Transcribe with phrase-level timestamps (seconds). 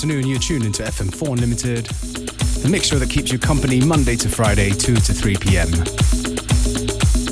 [0.00, 4.70] afternoon, you're tuned into FM4 Unlimited, the mixture that keeps you company Monday to Friday,
[4.70, 5.68] 2 to 3 p.m.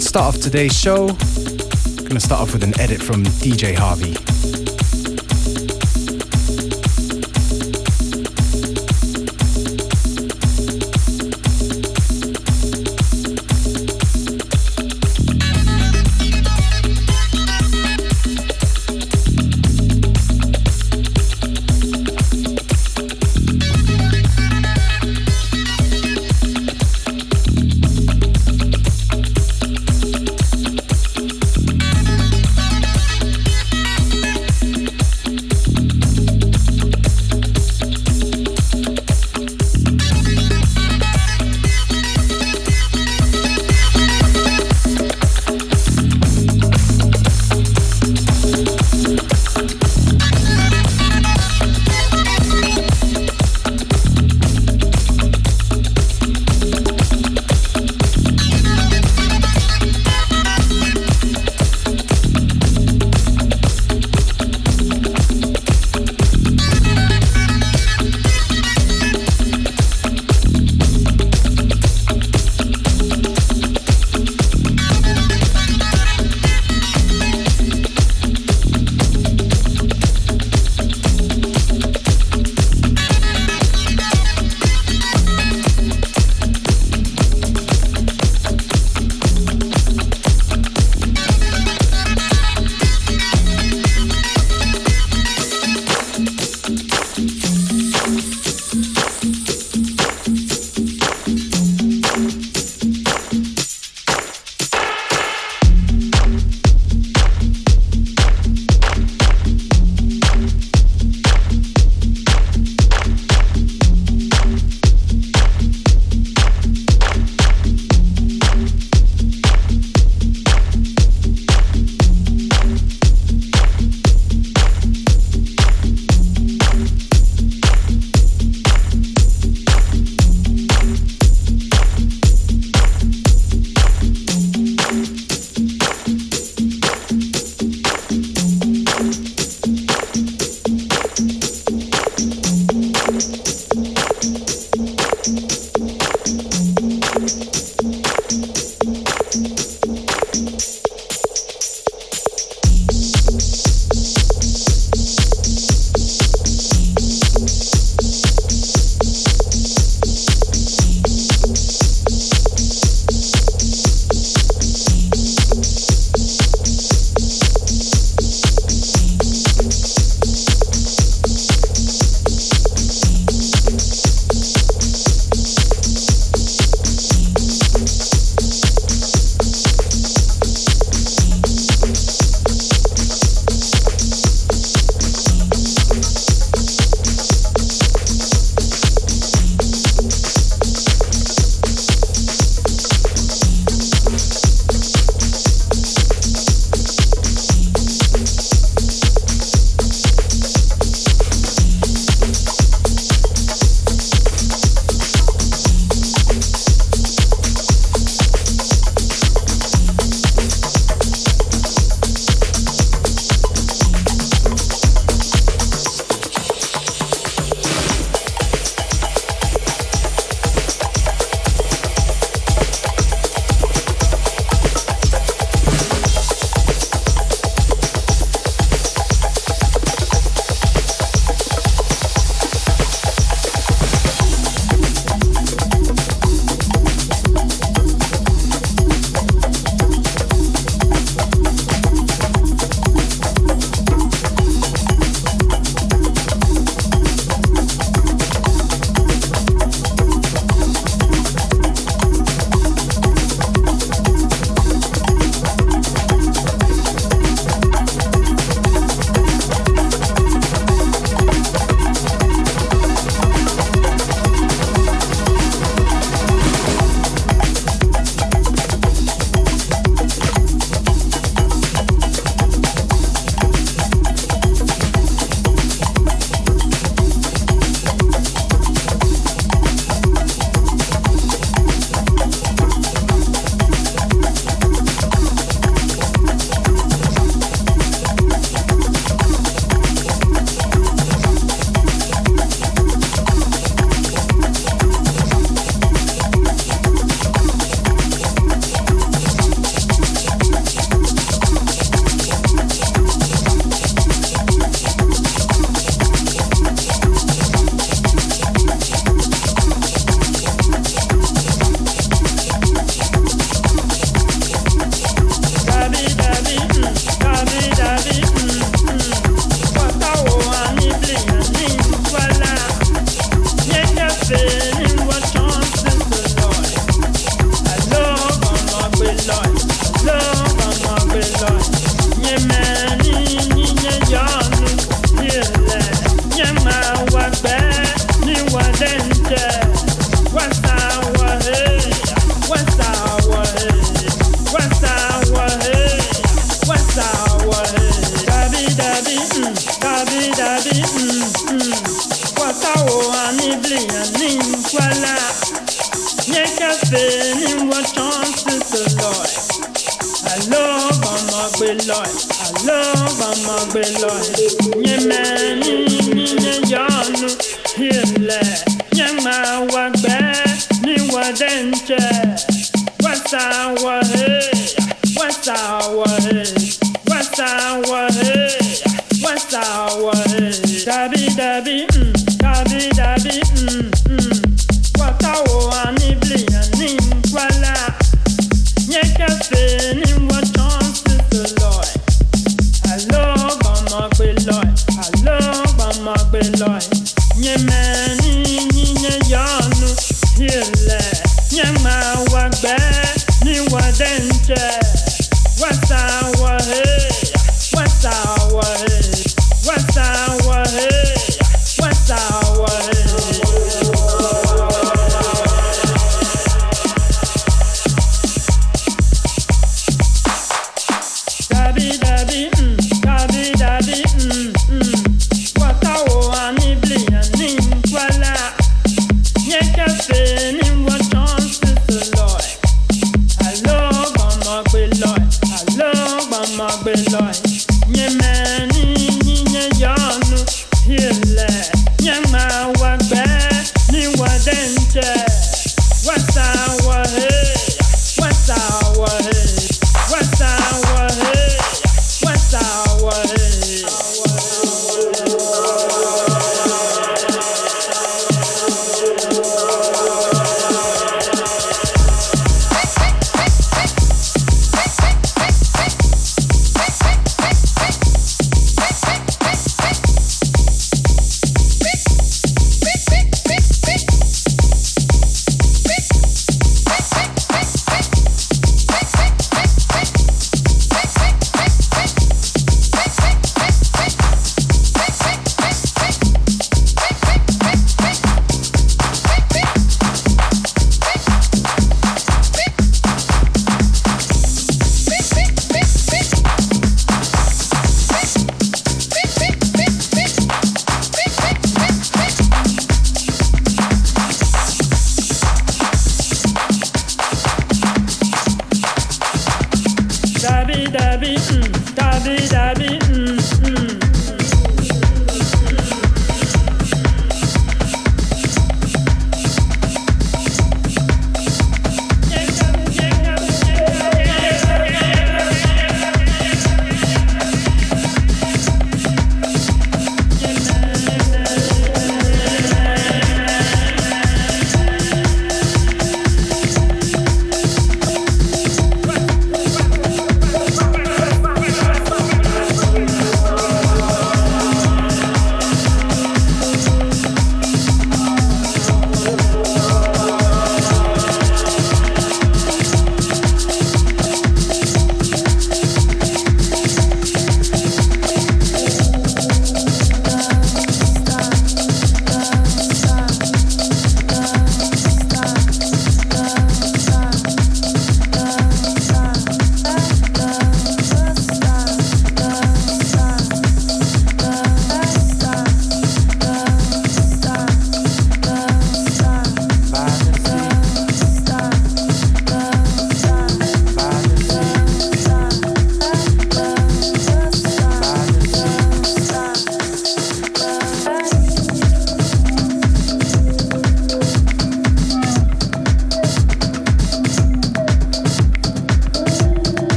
[0.00, 1.06] Start off today's show,
[2.08, 4.35] gonna start off with an edit from DJ Harvey.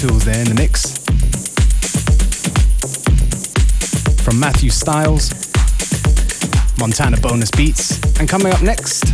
[0.00, 0.96] Tools there in the mix.
[4.24, 5.28] From Matthew Styles,
[6.78, 8.00] Montana Bonus Beats.
[8.18, 9.04] And coming up next,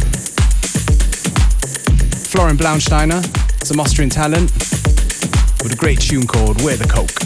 [2.31, 3.21] Florian Blaunsteiner,
[3.65, 4.53] some Austrian talent,
[5.61, 7.26] with a great tune called We're the Coke.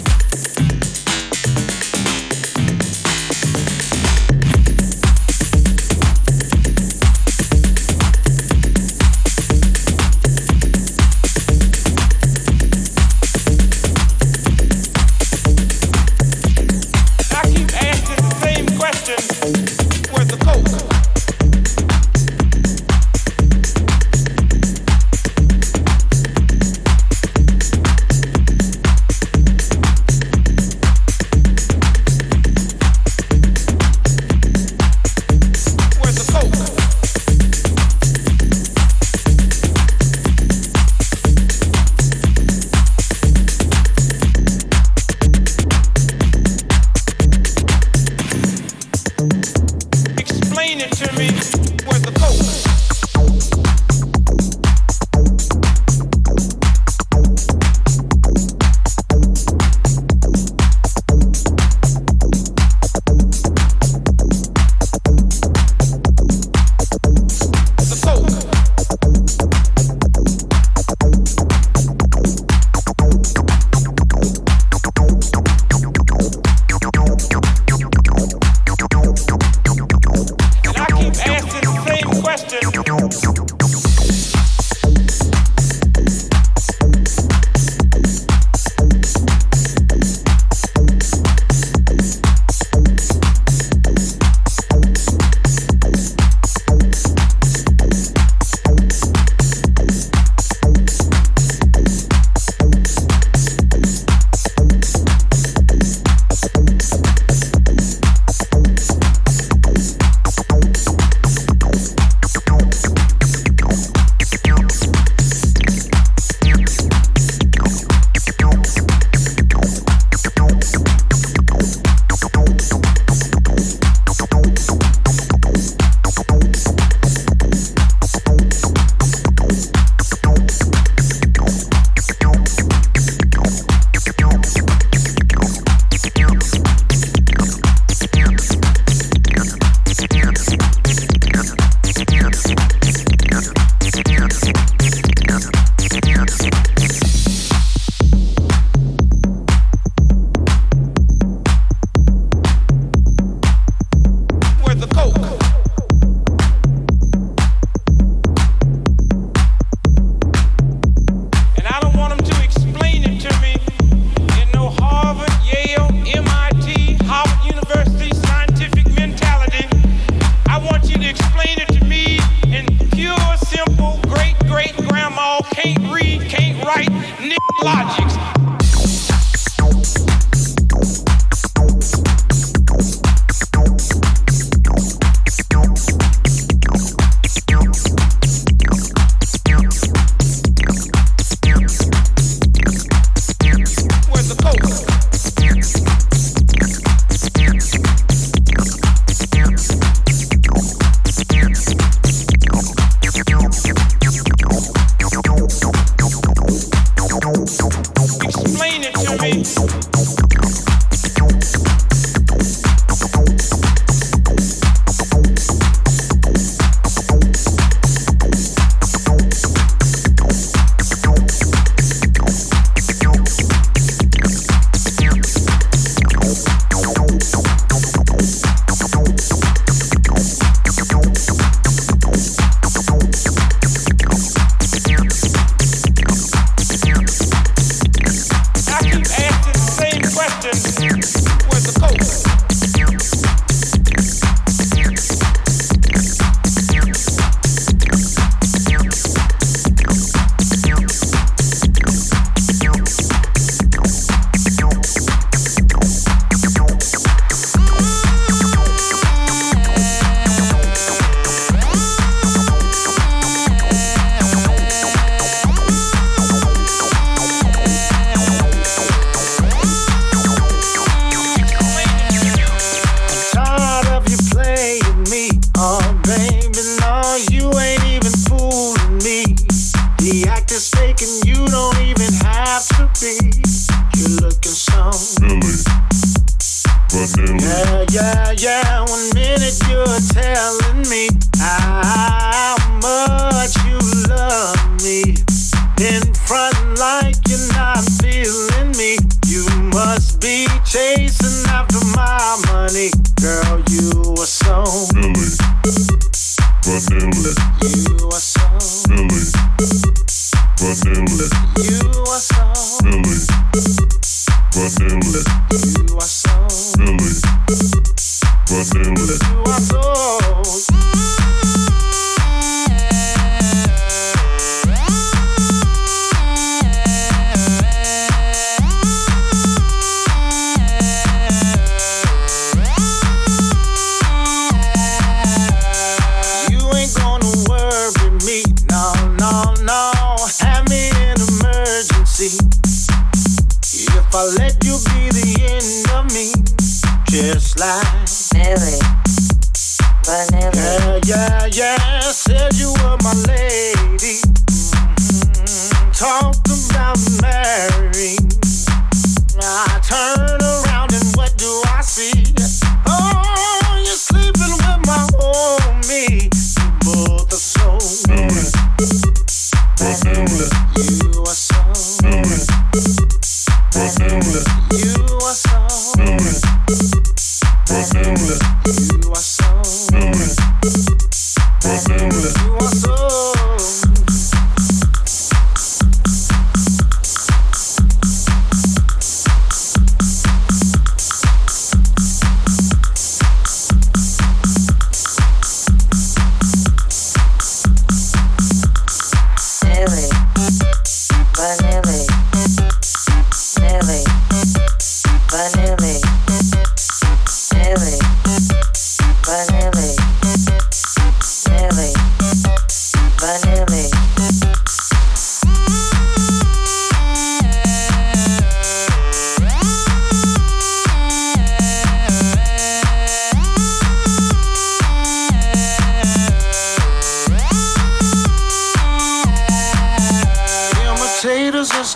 [209.56, 209.89] Dance.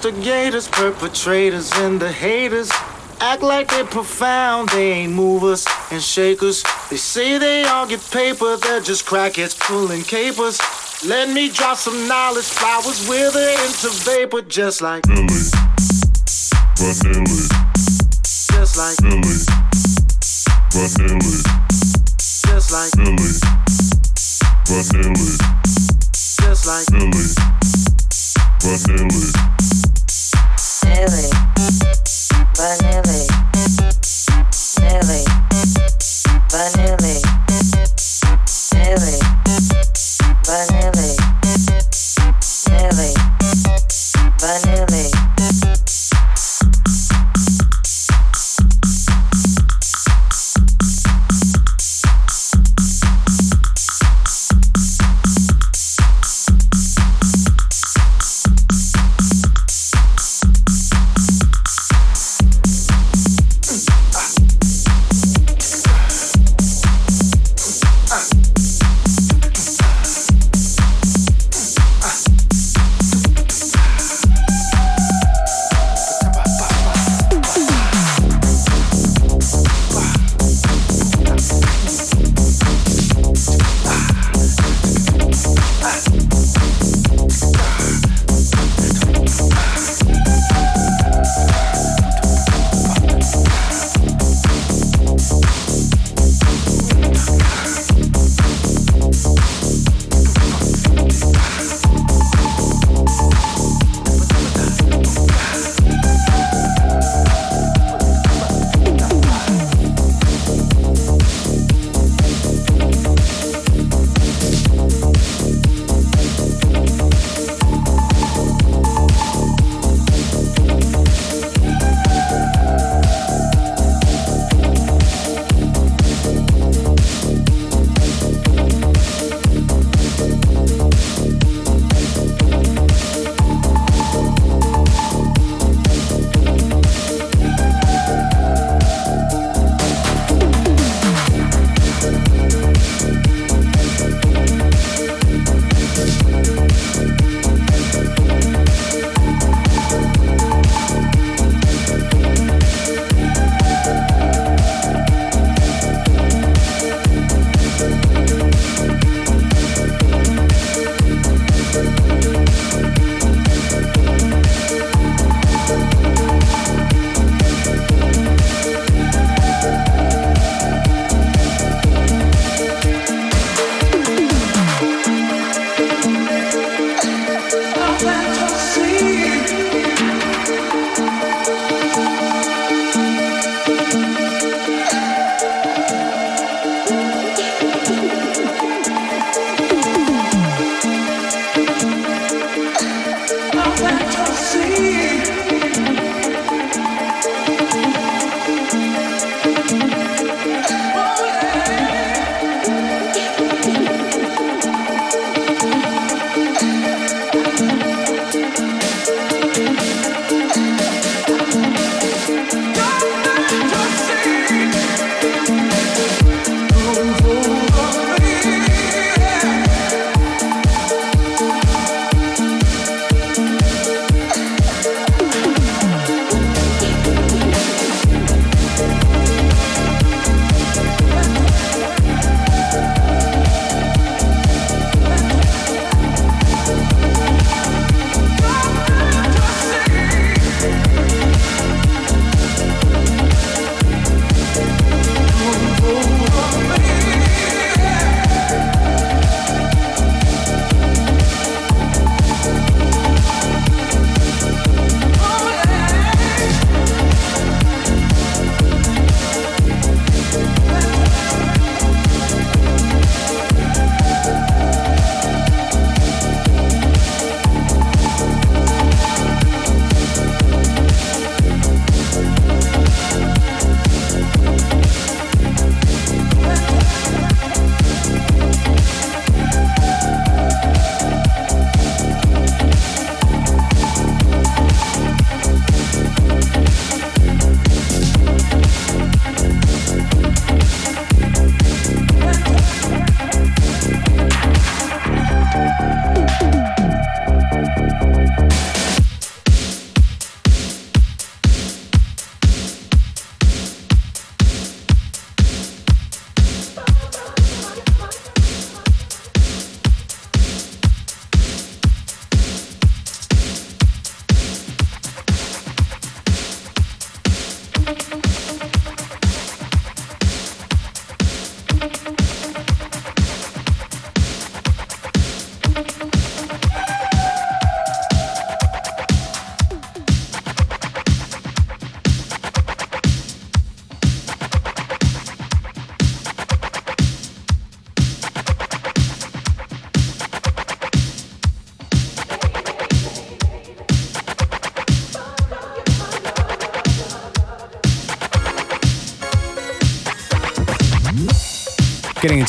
[0.04, 2.70] Perpetrators and the haters
[3.20, 4.68] act like they're profound.
[4.68, 6.62] They ain't movers and shakers.
[6.90, 10.60] They say they all get paper, they're just crackheads pulling capers.
[11.06, 15.26] Let me drop some knowledge, flowers wither into vapor, just like Billy,
[16.76, 17.48] vanilla,
[18.52, 19.40] just like Billy,
[20.70, 21.42] vanilla,
[22.44, 23.40] just like Billy,
[24.66, 25.38] vanilla,
[26.42, 27.24] just like Billy,
[28.60, 29.53] vanilla.
[30.84, 31.30] Nelly,
[32.56, 33.26] Vanilli,
[34.80, 35.24] Nelly,
[36.52, 37.03] Vanilli,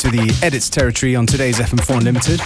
[0.04, 2.38] into the edits territory on today's FM4 Unlimited.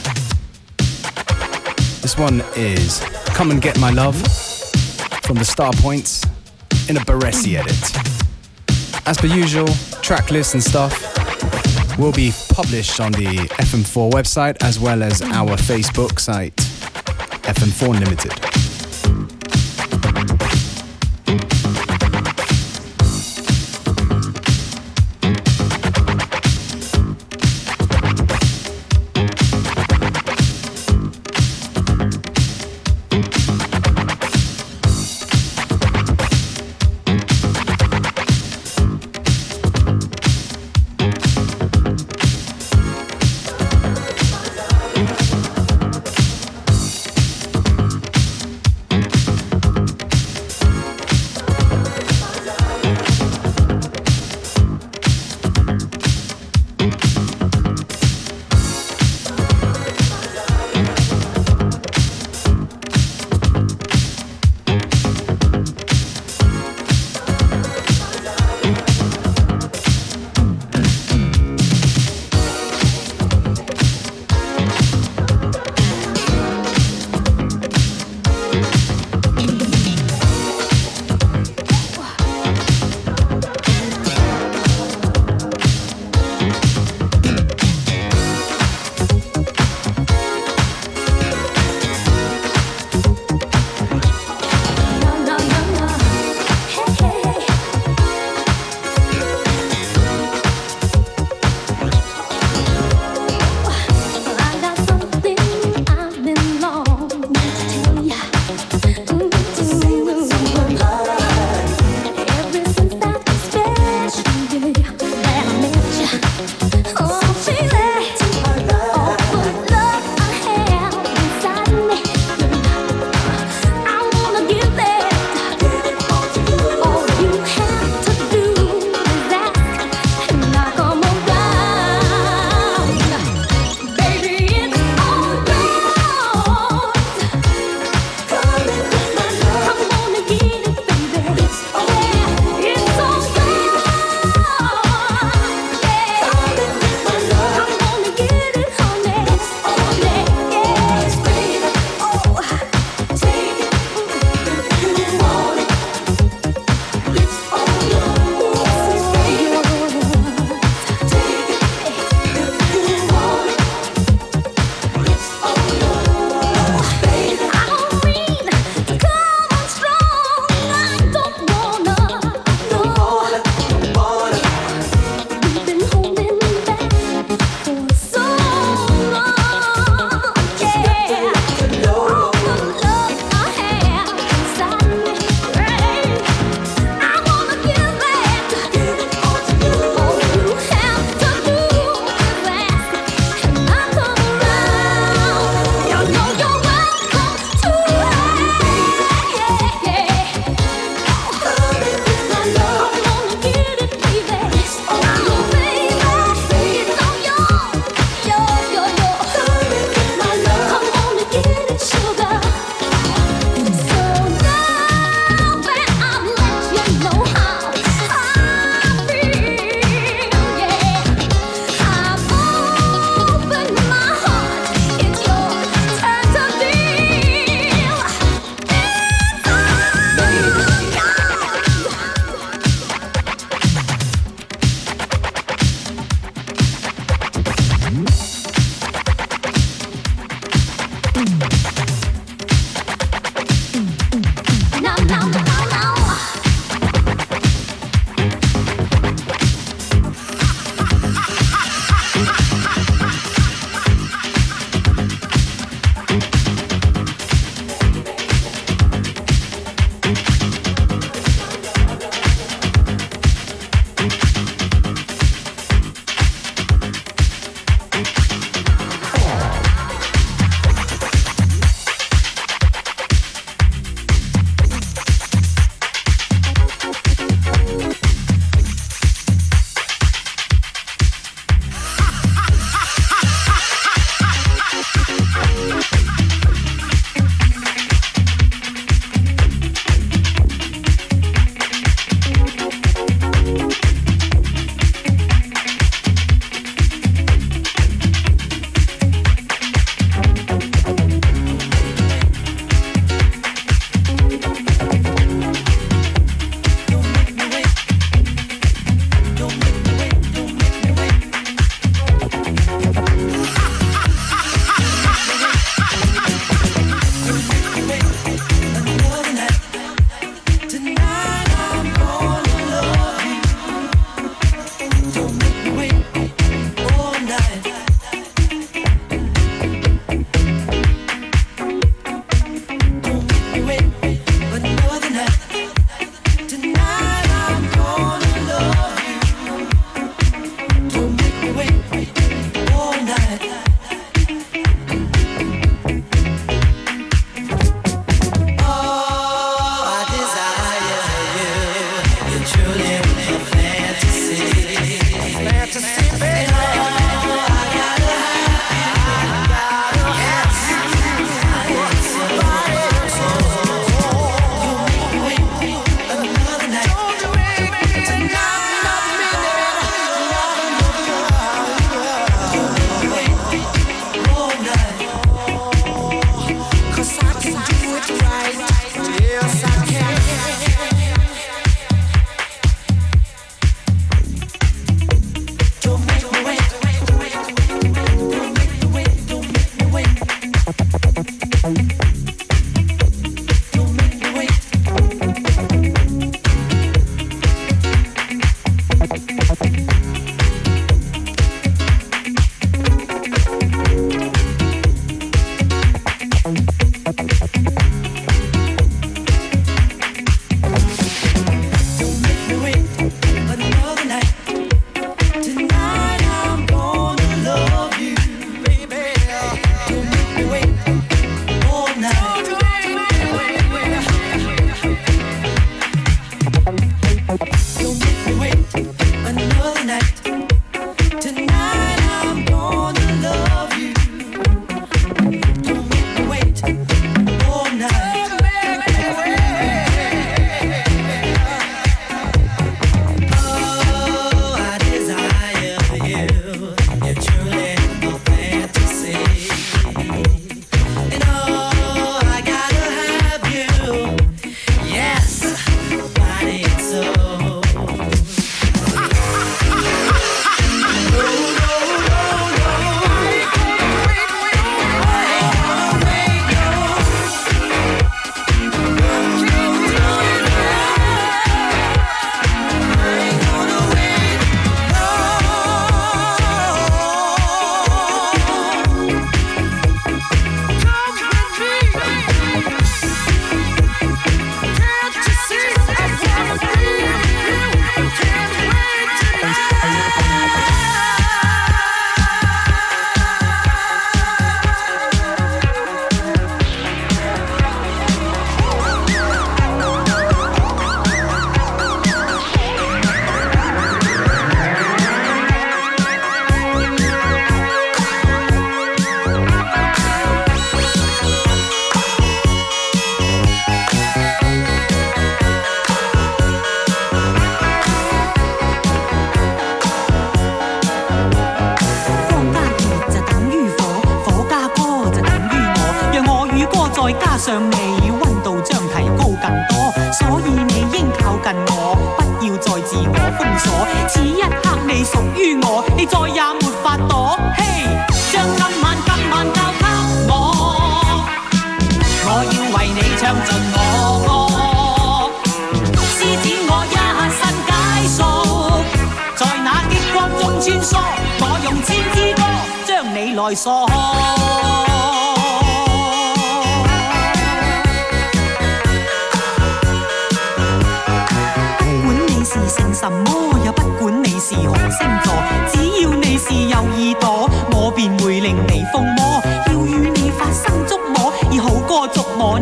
[2.01, 3.01] This one is
[3.35, 4.15] Come and Get My Love
[5.25, 6.25] from the Star Points
[6.89, 7.75] in a Baresi edit.
[9.05, 9.67] As per usual,
[10.01, 10.95] track lists and stuff
[11.99, 18.50] will be published on the FM4 website as well as our Facebook site, FM4 Unlimited.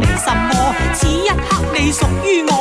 [0.01, 0.75] 你什么？
[0.95, 2.58] 此一刻你属于我。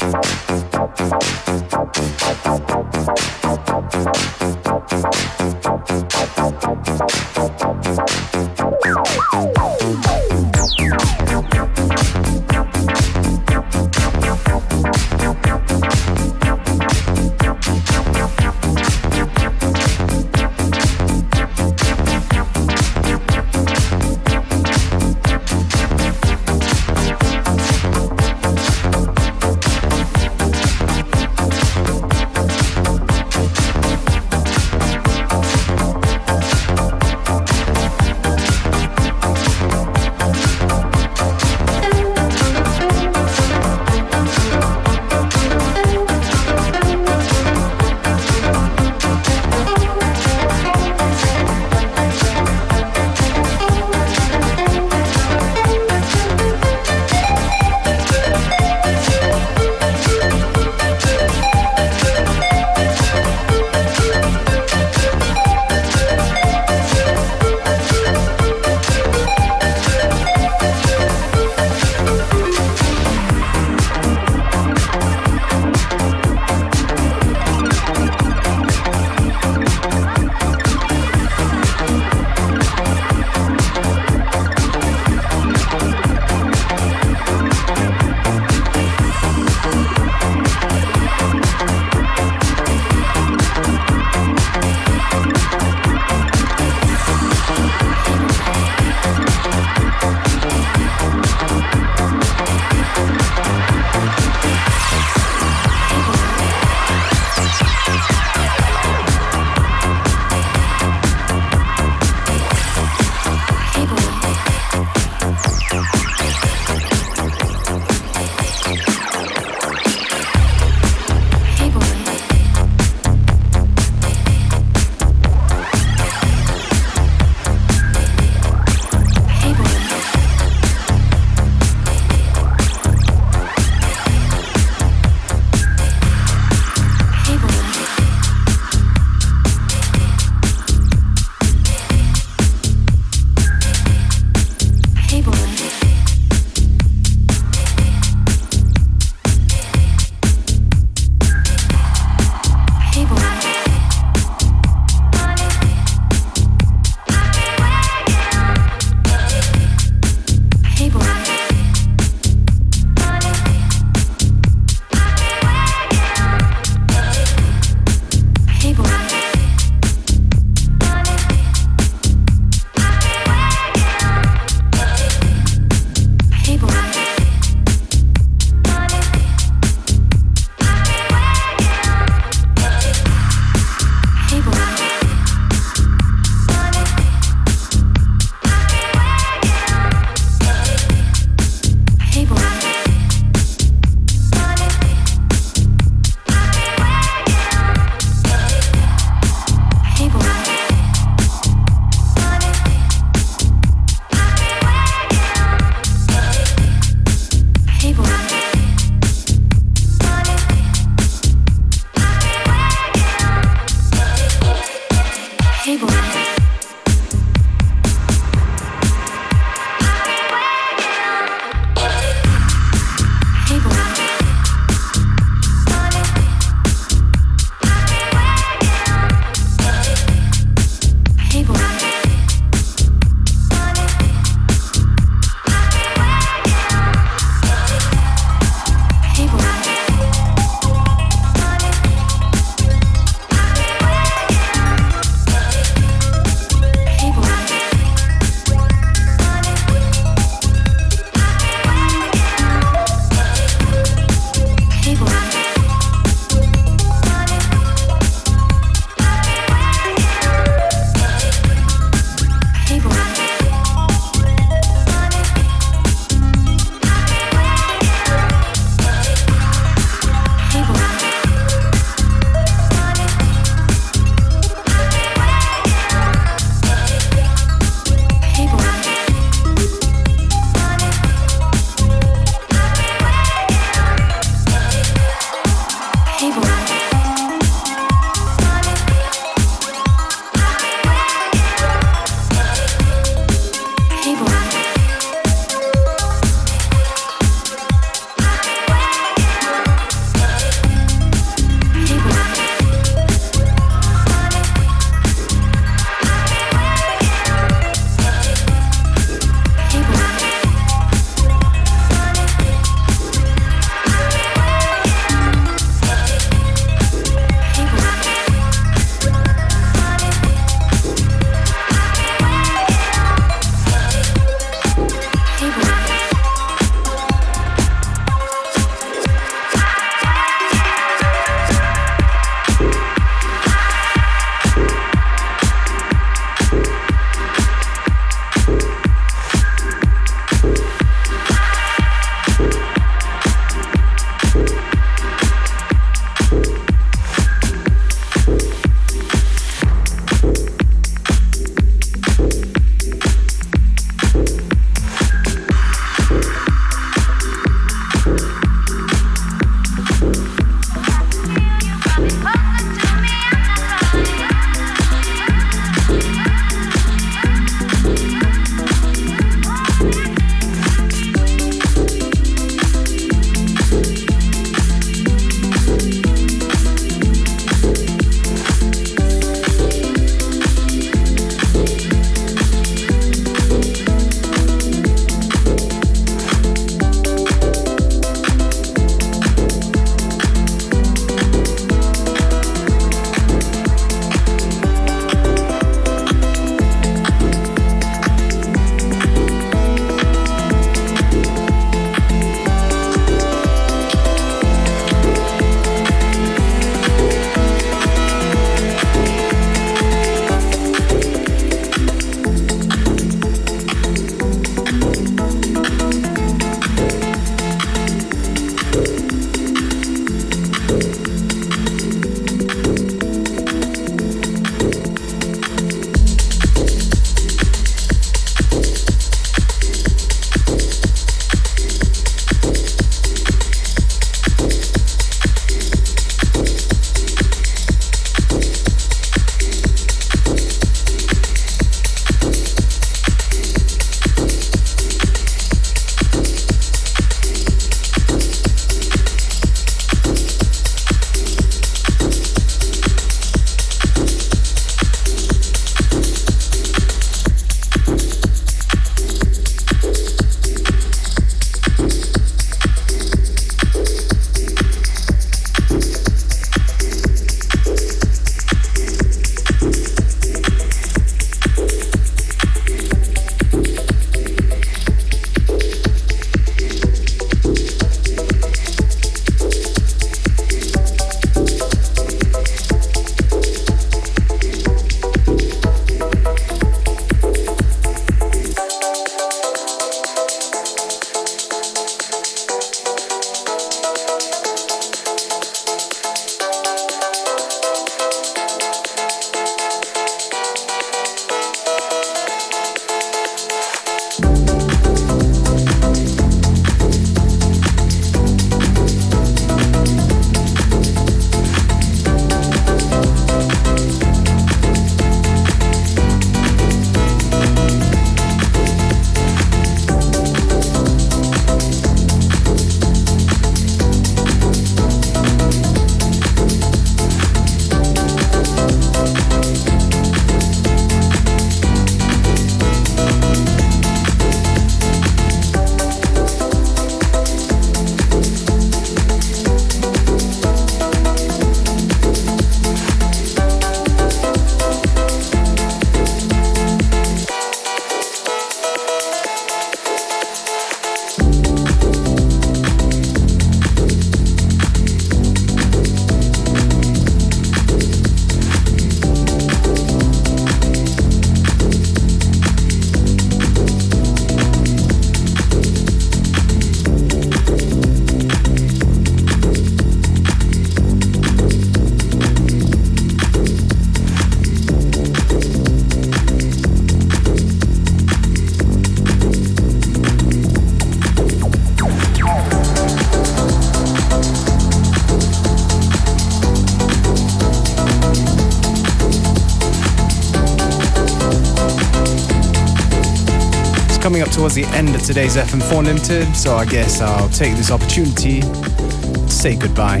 [594.48, 599.28] Towards the end of today's FM4 Limited, so I guess I'll take this opportunity to
[599.28, 600.00] say goodbye.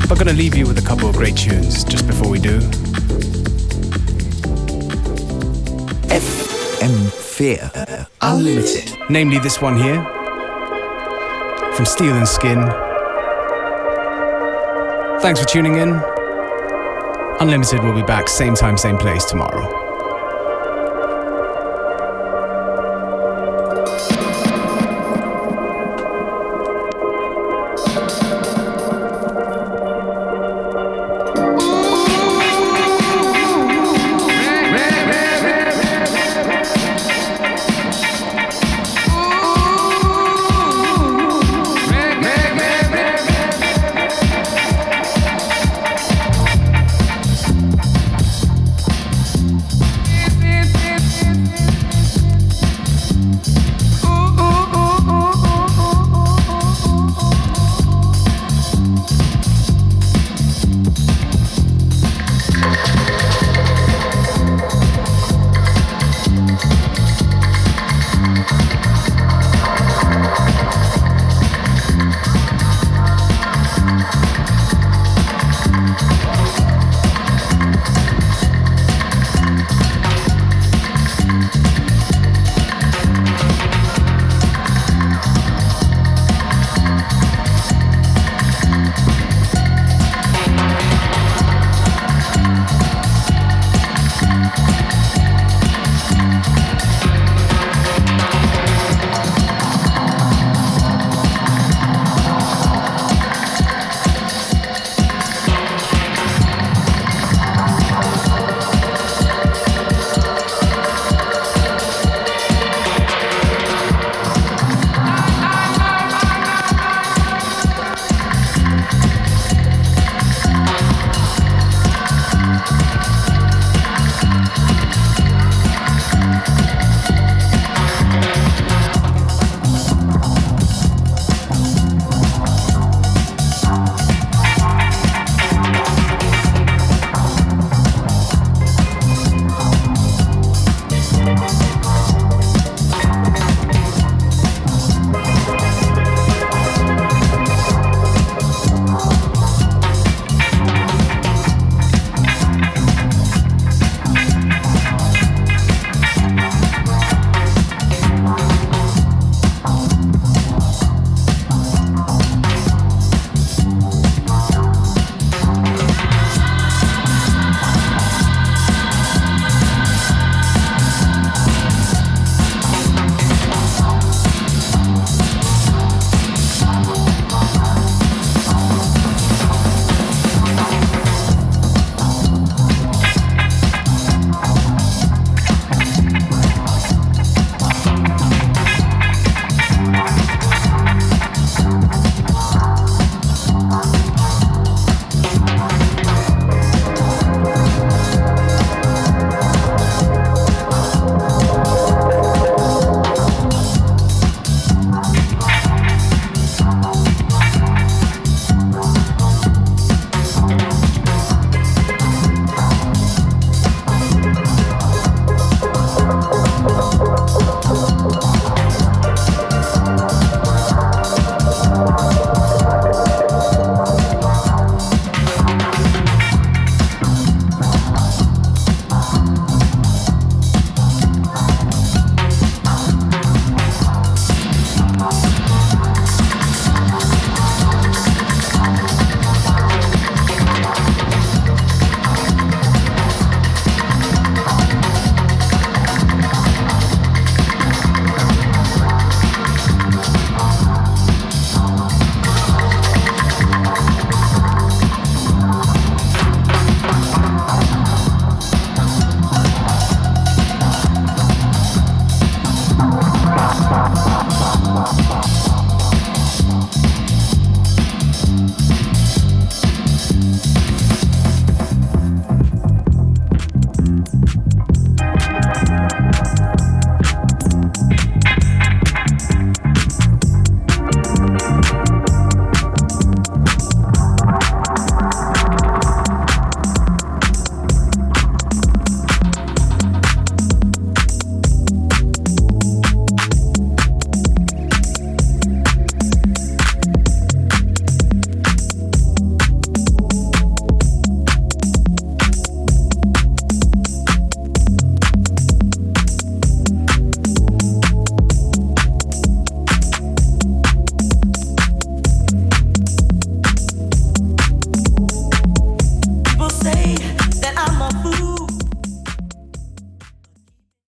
[0.00, 2.58] But I'm gonna leave you with a couple of great tunes just before we do.
[6.10, 8.98] FM4 Unlimited.
[9.08, 10.02] Namely, this one here
[11.74, 12.60] from Steel and Skin.
[15.22, 15.98] Thanks for tuning in.
[17.40, 19.81] Unlimited will be back same time, same place tomorrow.